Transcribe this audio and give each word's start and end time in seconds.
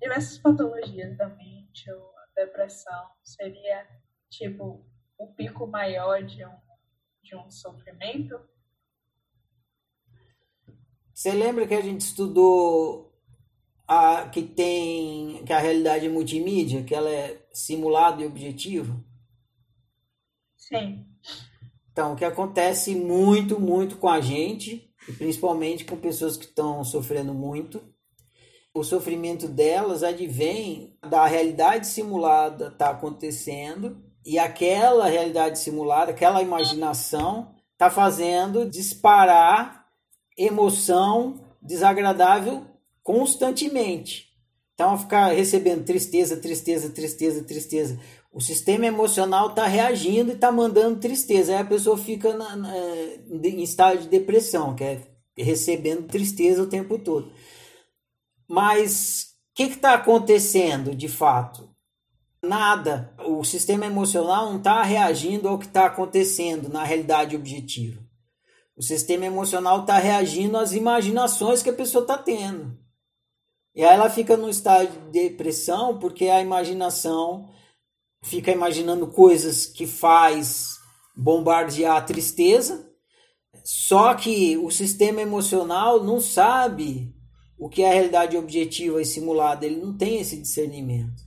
diversas 0.00 0.38
patologias 0.38 1.16
da 1.16 1.28
mente 1.28 1.90
ou 1.92 2.10
a 2.18 2.44
depressão 2.44 3.10
seria 3.22 3.86
tipo 4.30 4.84
o 5.18 5.26
pico 5.34 5.66
maior 5.66 6.22
de 6.22 6.44
um, 6.44 6.56
de 7.22 7.36
um 7.36 7.50
sofrimento? 7.50 8.40
Você 11.12 11.32
lembra 11.32 11.66
que 11.66 11.74
a 11.74 11.82
gente 11.82 12.00
estudou 12.00 13.14
a, 13.86 14.28
que 14.28 14.42
tem 14.42 15.44
que 15.44 15.52
a 15.52 15.58
realidade 15.58 16.06
é 16.06 16.08
multimídia, 16.08 16.82
que 16.82 16.94
ela 16.94 17.10
é 17.10 17.46
simulado 17.52 18.22
e 18.22 18.26
objetivo? 18.26 19.04
Sim. 20.56 21.06
Então, 21.92 22.14
o 22.14 22.16
que 22.16 22.24
acontece 22.24 22.94
muito, 22.94 23.60
muito 23.60 23.96
com 23.96 24.08
a 24.08 24.20
gente, 24.20 24.90
principalmente 25.18 25.84
com 25.84 25.96
pessoas 25.96 26.36
que 26.36 26.44
estão 26.44 26.82
sofrendo 26.84 27.34
muito, 27.34 27.82
o 28.72 28.84
sofrimento 28.84 29.48
delas 29.48 30.02
advém 30.02 30.96
da 31.08 31.26
realidade 31.26 31.86
simulada 31.86 32.70
tá 32.70 32.90
acontecendo 32.90 33.96
e 34.24 34.38
aquela 34.38 35.06
realidade 35.06 35.58
simulada, 35.58 36.10
aquela 36.10 36.42
imaginação 36.42 37.54
tá 37.76 37.90
fazendo 37.90 38.68
disparar 38.68 39.86
emoção 40.36 41.40
desagradável 41.60 42.64
constantemente. 43.02 44.28
Então, 44.74 44.96
ficar 44.96 45.32
recebendo 45.32 45.84
tristeza, 45.84 46.36
tristeza, 46.36 46.88
tristeza, 46.90 47.44
tristeza. 47.44 48.00
O 48.32 48.40
sistema 48.40 48.86
emocional 48.86 49.48
está 49.48 49.66
reagindo 49.66 50.30
e 50.30 50.34
está 50.34 50.50
mandando 50.50 51.00
tristeza. 51.00 51.52
Aí 51.52 51.58
a 51.58 51.64
pessoa 51.64 51.98
fica 51.98 52.32
na, 52.34 52.56
na, 52.56 52.76
em 53.44 53.62
estado 53.62 54.02
de 54.02 54.08
depressão, 54.08 54.74
que 54.74 54.84
é 54.84 55.00
recebendo 55.36 56.06
tristeza 56.06 56.62
o 56.62 56.66
tempo 56.66 56.98
todo. 56.98 57.32
Mas 58.50 59.36
o 59.52 59.54
que 59.54 59.62
está 59.62 59.94
acontecendo 59.94 60.92
de 60.92 61.06
fato? 61.06 61.70
Nada. 62.42 63.14
O 63.24 63.44
sistema 63.44 63.86
emocional 63.86 64.46
não 64.46 64.56
está 64.56 64.82
reagindo 64.82 65.46
ao 65.46 65.56
que 65.56 65.66
está 65.66 65.86
acontecendo 65.86 66.68
na 66.68 66.82
realidade 66.82 67.36
objetiva. 67.36 68.02
O 68.76 68.82
sistema 68.82 69.24
emocional 69.24 69.82
está 69.82 69.98
reagindo 69.98 70.56
às 70.56 70.72
imaginações 70.72 71.62
que 71.62 71.70
a 71.70 71.72
pessoa 71.74 72.02
está 72.02 72.18
tendo. 72.18 72.76
E 73.72 73.84
aí 73.84 73.94
ela 73.94 74.10
fica 74.10 74.36
no 74.36 74.50
estado 74.50 74.88
de 74.88 75.28
depressão 75.28 76.00
porque 76.00 76.26
a 76.26 76.42
imaginação 76.42 77.48
fica 78.24 78.50
imaginando 78.50 79.06
coisas 79.06 79.64
que 79.64 79.86
faz 79.86 80.76
bombardear 81.16 81.98
a 81.98 82.02
tristeza. 82.02 82.90
Só 83.62 84.12
que 84.14 84.56
o 84.58 84.72
sistema 84.72 85.20
emocional 85.20 86.02
não 86.02 86.20
sabe 86.20 87.14
o 87.60 87.68
que 87.68 87.82
é 87.82 87.90
a 87.90 87.92
realidade 87.92 88.38
objetiva 88.38 89.02
e 89.02 89.04
simulada, 89.04 89.66
ele 89.66 89.76
não 89.76 89.94
tem 89.94 90.18
esse 90.18 90.38
discernimento. 90.38 91.22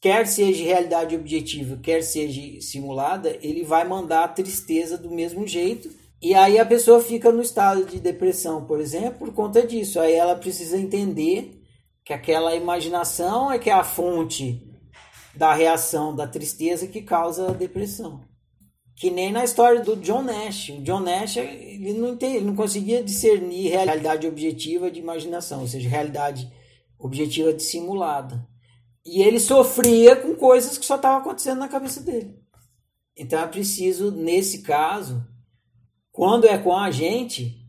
Quer 0.00 0.26
seja 0.26 0.64
realidade 0.64 1.14
objetiva, 1.14 1.76
quer 1.76 2.02
seja 2.02 2.60
simulada, 2.62 3.36
ele 3.42 3.62
vai 3.62 3.86
mandar 3.86 4.24
a 4.24 4.28
tristeza 4.28 4.96
do 4.96 5.10
mesmo 5.10 5.46
jeito 5.46 5.90
e 6.22 6.34
aí 6.34 6.58
a 6.58 6.64
pessoa 6.64 7.02
fica 7.02 7.30
no 7.30 7.42
estado 7.42 7.84
de 7.84 8.00
depressão, 8.00 8.64
por 8.64 8.80
exemplo, 8.80 9.18
por 9.18 9.34
conta 9.34 9.66
disso. 9.66 10.00
Aí 10.00 10.14
ela 10.14 10.34
precisa 10.34 10.78
entender 10.78 11.62
que 12.02 12.14
aquela 12.14 12.54
imaginação 12.54 13.52
é 13.52 13.58
que 13.58 13.68
é 13.68 13.74
a 13.74 13.84
fonte 13.84 14.66
da 15.34 15.52
reação 15.52 16.16
da 16.16 16.26
tristeza 16.26 16.86
que 16.86 17.02
causa 17.02 17.50
a 17.50 17.52
depressão. 17.52 18.22
Que 18.96 19.10
nem 19.10 19.30
na 19.30 19.44
história 19.44 19.82
do 19.82 19.94
John 19.96 20.22
Nash. 20.22 20.70
O 20.70 20.82
John 20.82 21.00
Nash 21.00 21.36
ele 21.36 21.92
não, 21.92 22.16
ele 22.20 22.44
não 22.44 22.56
conseguia 22.56 23.04
discernir 23.04 23.68
realidade 23.68 24.26
objetiva 24.26 24.90
de 24.90 24.98
imaginação, 24.98 25.60
ou 25.60 25.68
seja, 25.68 25.88
realidade 25.88 26.50
objetiva 26.98 27.52
dissimulada. 27.52 28.46
E 29.04 29.22
ele 29.22 29.38
sofria 29.38 30.16
com 30.16 30.34
coisas 30.34 30.78
que 30.78 30.86
só 30.86 30.96
estavam 30.96 31.18
acontecendo 31.20 31.58
na 31.58 31.68
cabeça 31.68 32.00
dele. 32.00 32.34
Então 33.16 33.38
é 33.38 33.46
preciso, 33.46 34.10
nesse 34.10 34.62
caso, 34.62 35.24
quando 36.10 36.46
é 36.46 36.58
com 36.58 36.76
a 36.76 36.90
gente, 36.90 37.65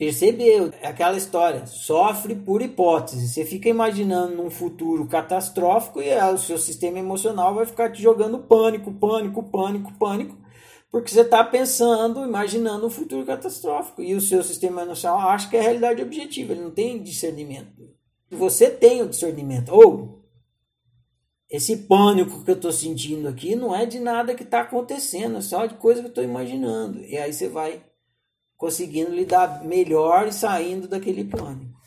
percebeu 0.00 0.72
é 0.80 0.88
aquela 0.88 1.18
história, 1.18 1.66
sofre 1.66 2.34
por 2.34 2.62
hipótese. 2.62 3.28
Você 3.28 3.44
fica 3.44 3.68
imaginando 3.68 4.42
um 4.42 4.48
futuro 4.48 5.06
catastrófico 5.06 6.00
e 6.00 6.10
o 6.10 6.38
seu 6.38 6.56
sistema 6.56 6.98
emocional 6.98 7.54
vai 7.54 7.66
ficar 7.66 7.92
te 7.92 8.00
jogando 8.00 8.38
pânico, 8.38 8.90
pânico, 8.94 9.42
pânico, 9.42 9.92
pânico, 9.98 10.38
porque 10.90 11.10
você 11.10 11.20
está 11.20 11.44
pensando, 11.44 12.24
imaginando 12.24 12.86
um 12.86 12.90
futuro 12.90 13.26
catastrófico 13.26 14.00
e 14.00 14.14
o 14.14 14.22
seu 14.22 14.42
sistema 14.42 14.80
emocional 14.80 15.28
acha 15.28 15.50
que 15.50 15.56
é 15.58 15.60
a 15.60 15.64
realidade 15.64 16.00
objetiva, 16.00 16.54
ele 16.54 16.62
não 16.62 16.70
tem 16.70 17.02
discernimento. 17.02 17.90
Você 18.30 18.70
tem 18.70 19.02
o 19.02 19.08
discernimento. 19.08 19.68
Ou 19.70 20.24
esse 21.50 21.76
pânico 21.76 22.42
que 22.42 22.50
eu 22.50 22.54
estou 22.54 22.72
sentindo 22.72 23.28
aqui 23.28 23.54
não 23.54 23.76
é 23.76 23.84
de 23.84 24.00
nada 24.00 24.34
que 24.34 24.44
está 24.44 24.62
acontecendo, 24.62 25.36
é 25.36 25.42
só 25.42 25.66
de 25.66 25.74
coisa 25.74 26.00
que 26.00 26.06
eu 26.06 26.10
estou 26.10 26.24
imaginando. 26.24 27.04
E 27.04 27.18
aí 27.18 27.34
você 27.34 27.50
vai 27.50 27.82
conseguindo 28.60 29.10
lidar 29.10 29.64
melhor 29.64 30.28
e 30.28 30.32
saindo 30.32 30.86
daquele 30.86 31.24
pânico. 31.24 31.79